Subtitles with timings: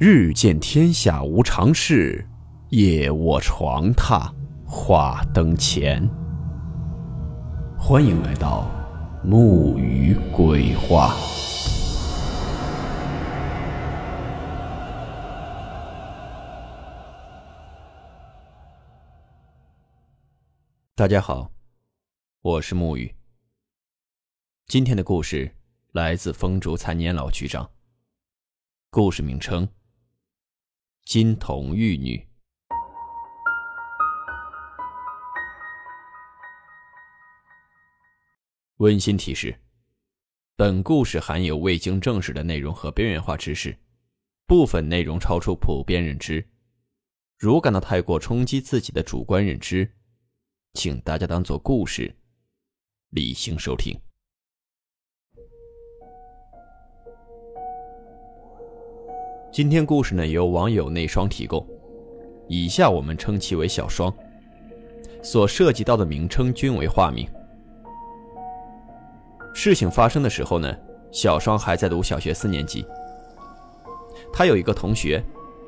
[0.00, 2.26] 日见天下无常事，
[2.70, 4.28] 夜卧床榻
[4.66, 6.04] 话灯前。
[7.78, 8.68] 欢迎来到
[9.22, 11.14] 木鱼鬼话。
[20.96, 21.52] 大家好，
[22.42, 23.14] 我是木鱼。
[24.66, 25.54] 今天的故事
[25.92, 27.70] 来自风烛残年老局长。
[28.90, 29.68] 故事名称。
[31.04, 32.26] 金童玉女。
[38.78, 39.54] 温馨提示：
[40.56, 43.78] 本故事含有未经证实的内容和边缘化知识，
[44.46, 46.48] 部分内容超出普遍认知。
[47.38, 49.94] 如感到太过冲击自己的主观认知，
[50.72, 52.16] 请大家当做故事，
[53.10, 53.94] 理性收听。
[59.54, 61.64] 今天故事呢由网友内双提供，
[62.48, 64.12] 以下我们称其为小双。
[65.22, 67.24] 所涉及到的名称均为化名。
[69.54, 70.76] 事情发生的时候呢，
[71.12, 72.84] 小双还在读小学四年级。
[74.32, 75.22] 他有一个同学，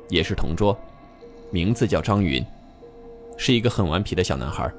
[0.09, 0.77] 也是同桌，
[1.49, 2.45] 名字叫张云，
[3.37, 4.69] 是一个很顽皮的小男孩。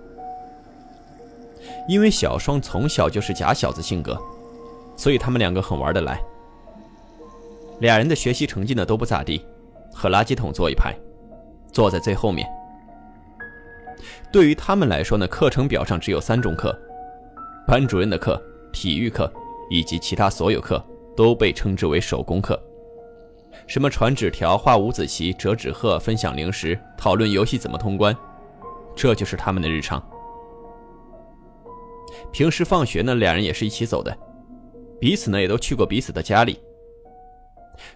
[1.89, 4.20] 因为小双从小就是假小子性格，
[4.98, 6.23] 所以他们两个很玩得来。
[7.81, 9.45] 俩人的学习成绩呢都不咋地，
[9.93, 10.95] 和垃圾桶坐一排，
[11.73, 12.48] 坐在最后面。
[14.33, 16.77] 对于他们来说呢，课程表上只有三种课：
[17.67, 18.41] 班主任的课、
[18.73, 19.33] 体育课
[19.70, 20.85] 以及其他所有课
[21.17, 22.61] 都被称之为手工课。
[23.67, 28.17] 什么传纸条、画五子棋、折纸鹤、分享零食、讨论游戏怎么通关，
[28.95, 30.03] 这就是他们的日常。
[32.31, 34.17] 平时放学呢，俩人也是一起走的，
[35.01, 36.59] 彼此呢也都去过彼此的家里。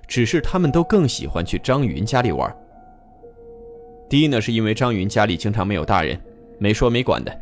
[0.06, 2.54] 只是他们都更喜欢去张云家里玩。
[4.08, 6.20] 第一呢，是因为张云家里经常没有大人，
[6.58, 7.32] 没说没管的；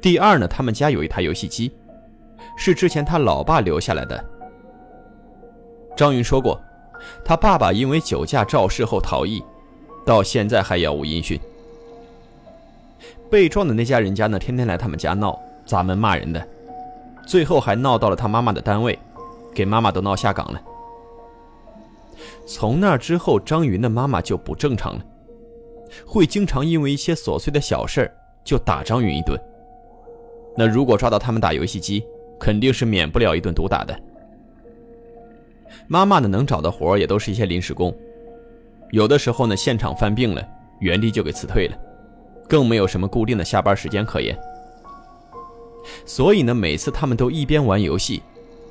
[0.00, 1.72] 第二呢，他们家有一台游戏机，
[2.56, 4.24] 是之前他老爸留下来的。
[5.96, 6.60] 张云说过，
[7.24, 9.42] 他爸爸因为酒驾肇事后逃逸，
[10.06, 11.38] 到现在还杳无音讯。
[13.28, 15.36] 被撞的那家人家呢，天天来他们家闹，
[15.66, 16.46] 砸门骂人的，
[17.26, 18.96] 最后还闹到了他妈妈的单位，
[19.52, 20.62] 给妈妈都闹下岗了。
[22.48, 25.04] 从那之后，张云的妈妈就不正常了，
[26.06, 28.10] 会经常因为一些琐碎的小事
[28.42, 29.38] 就打张云一顿。
[30.56, 32.02] 那如果抓到他们打游戏机，
[32.40, 33.94] 肯定是免不了一顿毒打的。
[35.88, 37.94] 妈妈呢，能找的活也都是一些临时工，
[38.92, 40.42] 有的时候呢，现场犯病了，
[40.80, 41.76] 原地就给辞退了，
[42.48, 44.34] 更没有什么固定的下班时间可言。
[46.06, 48.22] 所以呢，每次他们都一边玩游戏，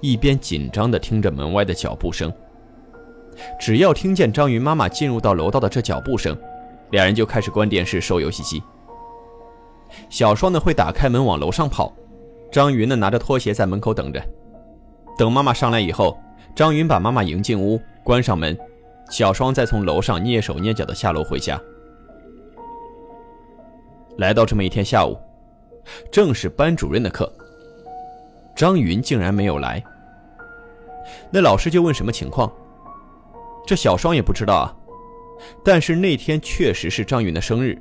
[0.01, 2.33] 一边紧张地听着门外的脚步声。
[3.59, 6.37] 只要听见张云妈妈进入到楼道的这脚步声，
[6.91, 8.61] 两人就开始关电视、收游戏机。
[10.09, 11.93] 小双呢会打开门往楼上跑，
[12.51, 14.21] 张云呢拿着拖鞋在门口等着。
[15.17, 16.17] 等妈妈上来以后，
[16.55, 18.57] 张云把妈妈迎进屋，关上门，
[19.09, 21.59] 小双再从楼上蹑手蹑脚的下楼回家。
[24.17, 25.17] 来到这么一天下午，
[26.11, 27.31] 正是班主任的课，
[28.55, 29.83] 张云竟然没有来。
[31.31, 32.51] 那老师就问什么情况？
[33.67, 34.73] 这小双也不知道啊，
[35.61, 37.77] 但是那天确实是张云的生日。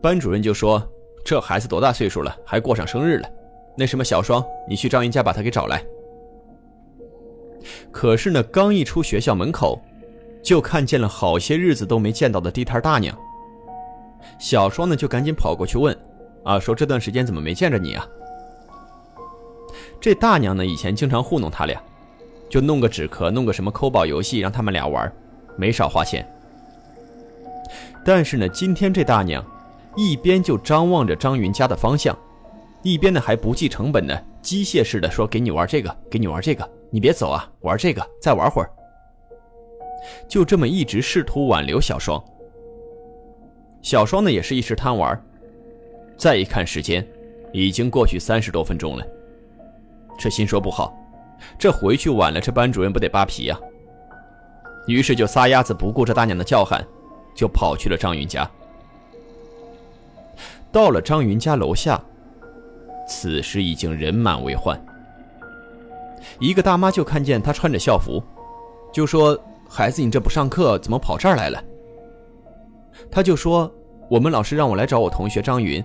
[0.00, 0.82] 班主任就说
[1.22, 3.28] ：“这孩子多大岁数了，还过上生日了？
[3.76, 5.84] 那什么，小双，你去张云家把他给找来。”
[7.92, 9.78] 可是呢，刚一出学校门口，
[10.42, 13.14] 就看见了好些日子都没见到的地摊大娘。
[14.38, 15.94] 小双呢，就赶紧跑过去问
[16.44, 18.08] ：“啊，说这段时间怎么没见着你啊？”
[20.00, 21.78] 这大娘呢，以前经常糊弄他俩。
[22.52, 25.10] 就弄个纸壳，弄个什么抠宝游戏，让他们俩玩，
[25.56, 26.22] 没少花钱。
[28.04, 29.42] 但是呢，今天这大娘
[29.96, 32.14] 一边就张望着张云家的方向，
[32.82, 38.70] 一边呢还不计成本的机械式的说：“给你玩这个，给你玩这个，你别走啊，玩这个，再玩会儿。”
[40.28, 42.22] 就这么一直试图挽留小双。
[43.80, 45.18] 小双呢也是一时贪玩，
[46.18, 47.02] 再一看时间，
[47.50, 49.06] 已经过去三十多分钟了，
[50.18, 50.94] 这心说不好。
[51.58, 53.58] 这回去晚了，这班主任不得扒皮呀？
[54.86, 56.84] 于是就撒丫子，不顾这大娘的叫喊，
[57.34, 58.48] 就跑去了张云家。
[60.72, 62.02] 到了张云家楼下，
[63.06, 64.80] 此时已经人满为患。
[66.40, 68.22] 一个大妈就看见他穿着校服，
[68.92, 71.62] 就说：“孩子，你这不上课，怎么跑这儿来了？”
[73.10, 73.72] 他就说
[74.10, 75.84] ：“我们老师让我来找我同学张云。”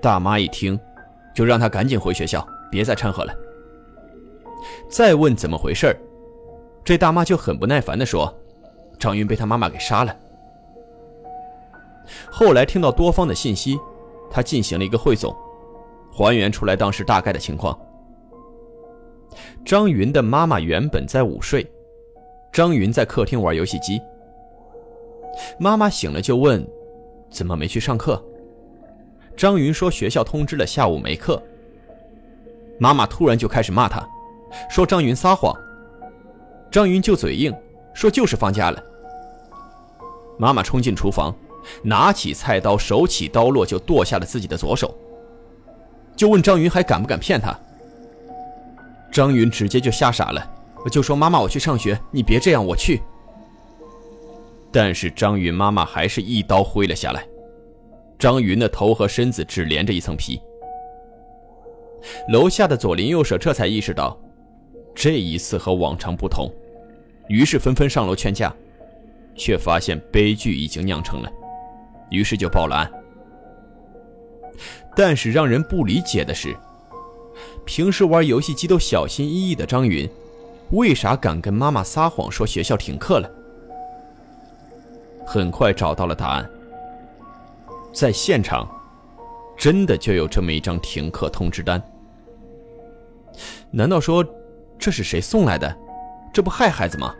[0.00, 0.78] 大妈一听，
[1.34, 3.32] 就让他赶紧回学校，别再掺和了。
[4.88, 5.94] 再问怎么回事
[6.84, 8.32] 这大妈就很不耐烦地说
[8.98, 10.16] ：“张云被他妈妈给杀了。”
[12.30, 13.78] 后来听到多方的信息，
[14.30, 15.34] 他进行了一个汇总，
[16.12, 17.78] 还原出来当时大概的情况。
[19.64, 21.66] 张云的妈妈原本在午睡，
[22.52, 24.00] 张云在客厅玩游戏机。
[25.58, 26.66] 妈妈醒了就问
[27.30, 28.22] ：“怎么没去上课？”
[29.34, 31.42] 张云说：“学校通知了，下午没课。”
[32.78, 34.06] 妈妈突然就开始骂他，
[34.68, 35.54] 说张云撒谎。
[36.70, 37.54] 张云就嘴硬，
[37.92, 38.82] 说就是放假了。
[40.38, 41.34] 妈妈冲进厨房，
[41.82, 44.96] 拿起菜刀，手起刀落就剁下了自己的左手，
[46.16, 47.56] 就问张云还敢不敢骗他。
[49.10, 50.50] 张云直接就吓傻了，
[50.90, 53.02] 就说：“妈妈，我去上学，你别这样，我去。”
[54.72, 57.22] 但是张云妈妈还是一刀挥了下来，
[58.18, 60.40] 张云的头和身子只连着一层皮。
[62.30, 64.18] 楼下的左邻右舍这才意识到，
[65.02, 66.48] 这一次和往常不同，
[67.26, 68.54] 于是纷纷上楼劝架，
[69.34, 71.28] 却发现悲剧已经酿成了，
[72.08, 72.92] 于是就报了案。
[74.94, 76.56] 但是让人不理解的是，
[77.64, 80.08] 平时玩游戏机都小心翼翼的张云，
[80.70, 83.28] 为啥敢跟妈妈撒谎说学校停课了？
[85.26, 86.48] 很快找到了答案，
[87.92, 88.70] 在现场，
[89.56, 91.82] 真的就有这么一张停课通知单。
[93.72, 94.24] 难道说
[94.82, 95.72] 这是谁送来的？
[96.34, 97.14] 这不害孩子吗？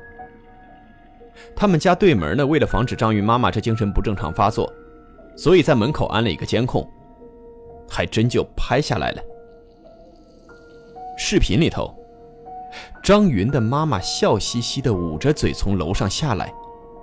[1.55, 4.69] 他们家对门呢，为了防止张云妈妈这精神不正常发作，
[5.37, 6.85] 所以在门口安了一个监控，
[7.88, 9.23] 还真就拍下来了。
[11.17, 11.94] 视频里头，
[13.00, 16.53] 张云的妈妈笑嘻嘻的捂着嘴从楼上下来，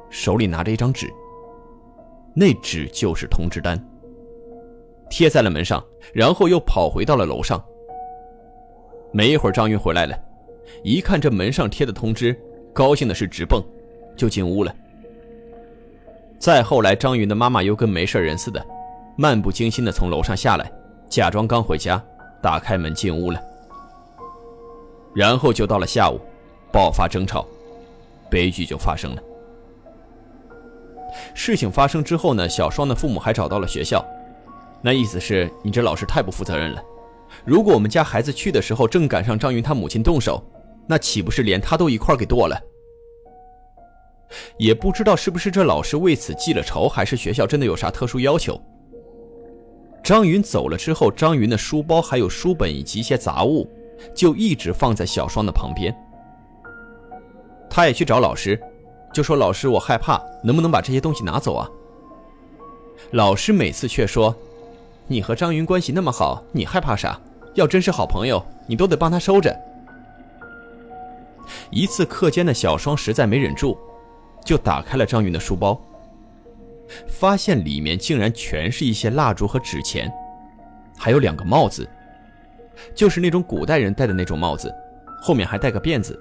[0.09, 1.09] 手里拿着一张纸，
[2.33, 3.81] 那纸就是通知单，
[5.09, 5.81] 贴在了门上，
[6.13, 7.63] 然后又跑回到了楼上。
[9.13, 10.15] 没一会儿，张云回来了，
[10.83, 12.38] 一看这门上贴的通知，
[12.74, 13.63] 高兴的是直蹦，
[14.16, 14.75] 就进屋了。
[16.38, 18.66] 再后来，张云的妈妈又跟没事人似的，
[19.18, 20.71] 漫不经心的从楼上下来，
[21.10, 22.01] 假装刚回家，
[22.42, 23.42] 打开门进屋了。
[25.13, 26.19] 然后就到了下午，
[26.71, 27.45] 爆发争吵，
[28.30, 29.21] 悲剧就发生了。
[31.33, 34.06] 事情发生之后呢，小双的父母还找到了学校，
[34.81, 36.81] 那意思是你这老师太不负责任了。
[37.44, 40.42] 如果我们家孩子去的时候正赶上张云他母亲动手，
[40.89, 42.59] 那岂不是连他都一块给剁了？
[44.57, 48.59] 也不知道是不是这老师为此记了仇，还是学校真的有啥特殊要求。
[50.03, 53.69] 张云走了之后，张云的书包还有书本以及一些杂物，
[54.15, 55.95] 就一直放在小双的旁边。
[57.69, 58.59] 他也去找老师，
[59.13, 61.69] 就说：“老师，我害怕，能不能把这些东西拿走啊？”
[63.13, 64.35] 老师每次却说。
[65.06, 67.19] 你和张云关系那么好，你害怕啥？
[67.53, 69.56] 要真是好朋友，你都得帮他收着。
[71.71, 73.77] 一次课间的小双实在没忍住，
[74.45, 75.79] 就打开了张云的书包，
[77.07, 80.11] 发现里面竟然全是一些蜡烛和纸钱，
[80.97, 81.87] 还有两个帽子，
[82.95, 84.73] 就是那种古代人戴的那种帽子，
[85.21, 86.19] 后面还带个辫子。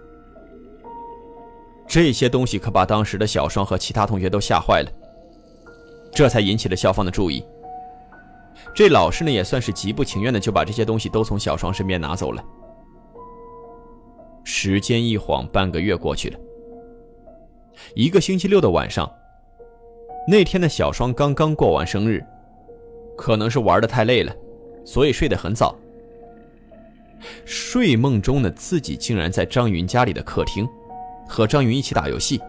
[1.86, 4.90] 这些东西可把当时的小双和其他同学都吓坏了，
[6.12, 7.42] 这才引起了校方的注意。
[8.74, 12.44] 这老师呢，也算是极不情愿的，就把这些东西都从小双身边拿走了。
[14.50, 16.38] 时间一晃，半个月过去了。
[17.94, 19.08] 一个星期六的晚上，
[20.26, 22.24] 那天的小双刚刚过完生日，
[23.14, 24.34] 可能是玩的太累了，
[24.86, 25.76] 所以睡得很早。
[27.44, 30.66] 睡梦中的自己竟然在张云家里的客厅，
[31.28, 32.40] 和张云一起打游戏。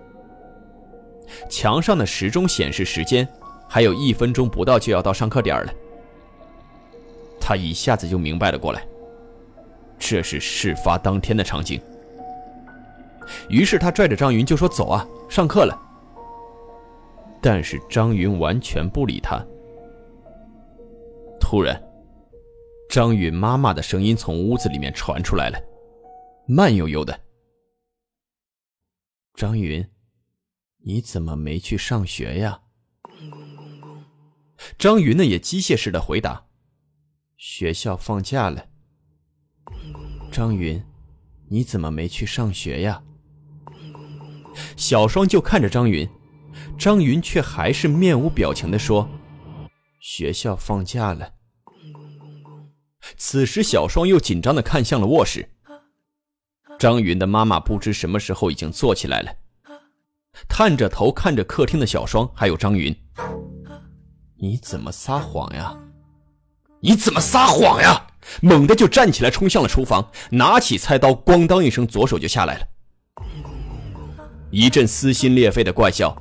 [1.50, 3.28] 墙上的时钟显示时间
[3.68, 5.74] 还有一分钟不到就要到上课点了。
[7.42, 8.88] 他一下子就明白了过来，
[10.00, 11.80] 这是事发当天的场景。
[13.50, 15.78] 于是他拽着张云就说：“走啊，上课了。”
[17.42, 19.46] 但是张云完全不理他。
[21.40, 21.82] 突然，
[22.90, 25.62] 张云妈妈的声音从屋子里面传出来了，
[26.48, 27.20] 慢悠悠的
[29.36, 29.88] ：“张云，
[30.84, 32.62] 你怎么没去上学呀？”
[34.78, 36.48] 张云呢也机械式的回答。
[37.38, 38.68] 学校放假了，
[40.40, 40.82] 张云，
[41.50, 43.04] 你怎么没去上学呀？
[44.78, 46.08] 小双就看着张云，
[46.78, 49.10] 张云却还是面无表情的说
[50.00, 51.34] ：“学校放假了。”
[53.18, 55.50] 此时，小双又紧张的看向了卧室。
[56.80, 59.36] 张云的妈妈不知什么时候已经坐起来了，
[60.48, 62.96] 探着头看着客厅的小双，还有张云
[64.40, 65.78] ：“你怎么撒谎呀？”
[66.80, 68.08] 你怎么撒谎呀！
[68.42, 72.66] 猛地就站起来，冲向了厨房，拿起菜刀，咣当一声，左手就下来了。
[74.52, 76.16] 一阵撕心裂肺的怪笑，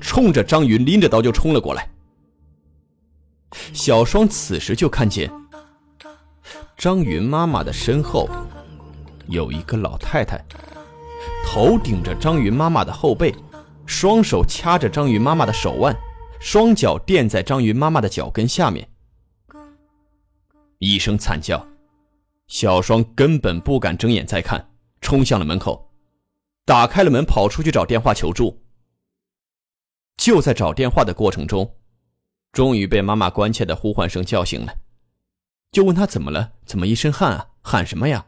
[0.00, 1.88] 冲着张云拎着刀就冲了过来。
[3.72, 5.30] 小双此时就看见
[6.76, 8.28] 张云妈妈的身后
[9.28, 10.44] 有一个老太太，
[11.46, 13.34] 头顶着张云妈妈的后背，
[13.86, 15.94] 双手掐着张云妈妈的手腕，
[16.40, 18.88] 双脚垫在张云妈妈的脚跟下面。
[20.84, 21.66] 一声惨叫，
[22.46, 25.90] 小双根本不敢睁眼再看，冲向了门口，
[26.66, 28.62] 打开了门，跑出去找电话求助。
[30.18, 31.74] 就在找电话的过程中。
[32.52, 34.76] 终于被妈妈关切的呼唤声叫醒了，
[35.72, 36.52] 就问他怎么了？
[36.64, 37.50] 怎么一身汗啊？
[37.62, 38.26] 喊什么呀？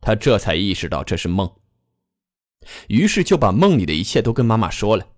[0.00, 1.52] 他这才意识到这是梦，
[2.86, 5.08] 于是就把梦里的一切都跟妈妈说了。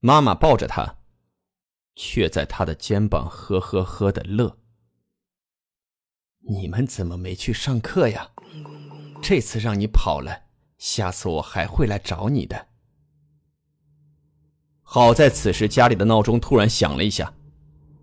[0.00, 0.96] 妈妈抱着他，
[1.94, 4.58] 却在他的肩膀呵呵呵的乐。
[6.48, 8.30] 你们怎么没去上课呀？
[9.22, 10.42] 这次让你跑了，
[10.76, 12.68] 下次我还会来找你的。
[14.82, 17.32] 好在此时家里的闹钟突然响了一下，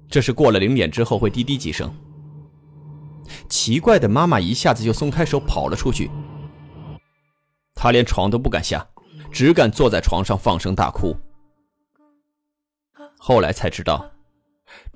[0.09, 1.95] 这是过了零点之后会滴滴几声。
[3.47, 6.09] 奇怪的妈妈一下子就松开手跑了出去，
[7.75, 8.85] 她连床都不敢下，
[9.31, 11.15] 只敢坐在床上放声大哭。
[13.23, 14.11] 后来才知道，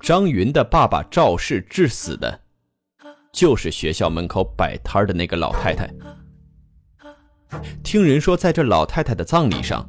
[0.00, 2.40] 张云的爸爸赵氏致死的，
[3.32, 5.88] 就是学校门口摆摊的那个老太太。
[7.84, 9.88] 听人说，在这老太太的葬礼上。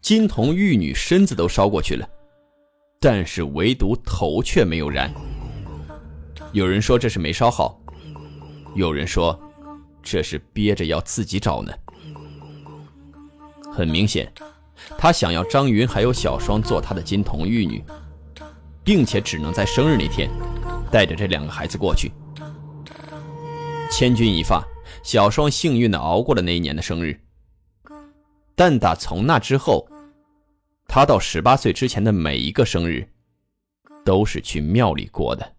[0.00, 2.04] 金童玉女身子都烧过去了，
[2.98, 5.08] 但是唯独头却没有燃。
[6.50, 7.80] 有人说这是没烧好，
[8.74, 9.38] 有人说
[10.02, 11.72] 这是憋着要自己找呢。
[13.72, 14.30] 很明显，
[14.98, 17.84] 他想要张云还有小双做他的金童玉女，
[18.84, 20.30] 并且只能在生日那天
[20.90, 22.12] 带着这两个孩子过去。
[23.90, 24.62] 千钧一发，
[25.02, 27.20] 小双幸运的熬过了那一年的生日，
[28.54, 29.86] 但打从那之后。
[30.88, 33.08] 他到十八岁之前的每一个生日，
[34.04, 35.54] 都是去庙里过的。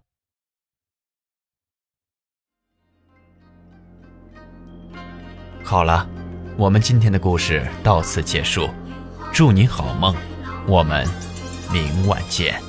[5.64, 6.08] 好了，
[6.56, 8.70] 我们今天的故事到此结束，
[9.34, 10.16] 祝你好梦，
[10.68, 11.08] 我们
[11.72, 12.62] 明晚见。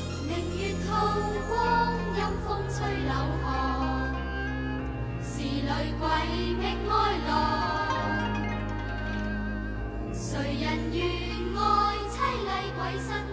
[10.14, 11.04] 谁人愿
[11.54, 11.60] 爱
[12.08, 13.23] 凄厉鬼新？